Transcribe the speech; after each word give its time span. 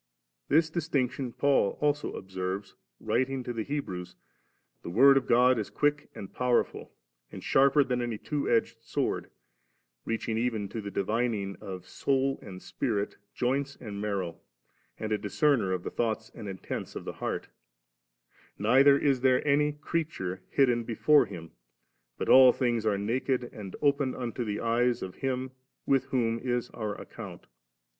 This 0.47 0.71
distinction 0.71 1.31
Paul 1.31 1.77
also 1.79 2.13
observes, 2.13 2.73
writing 2.99 3.43
to 3.43 3.53
the 3.53 3.61
Hebrews, 3.61 4.15
* 4.47 4.81
The 4.81 4.89
Word 4.89 5.15
of 5.15 5.27
God 5.27 5.59
is 5.59 5.69
quick 5.69 6.09
and 6.15 6.33
powerful, 6.33 6.91
and 7.31 7.43
sharper 7.43 7.83
than 7.83 8.01
any 8.01 8.17
two 8.17 8.49
edged 8.49 8.81
sword, 8.81 9.29
reaching 10.03 10.39
even 10.39 10.67
to 10.69 10.81
the 10.81 10.89
dividing 10.89 11.55
of 11.61 11.85
soul 11.87 12.39
and 12.41 12.63
spirit, 12.63 13.17
joints 13.35 13.75
and 13.75 14.01
marrow, 14.01 14.39
and 14.97 15.11
a 15.11 15.19
dis 15.19 15.39
cemer 15.39 15.71
of 15.71 15.83
the 15.83 15.91
thoughts 15.91 16.31
and 16.33 16.49
intents 16.49 16.95
of 16.95 17.05
the 17.05 17.13
heart, 17.13 17.49
neither 18.57 18.97
is 18.97 19.21
there 19.21 19.47
any 19.47 19.71
creatiure 19.71 20.39
hidden 20.49 20.83
before 20.83 21.27
Him, 21.27 21.51
but 22.17 22.27
all 22.27 22.51
things 22.51 22.87
are 22.87 22.97
naked 22.97 23.43
and 23.53 23.75
open 23.83 24.15
unto 24.15 24.43
the 24.43 24.61
eyes 24.61 25.03
of 25.03 25.13
Him 25.17 25.51
with 25.85 26.05
whom 26.05 26.39
is 26.39 26.71
our 26.71 26.99
account'.' 26.99 27.45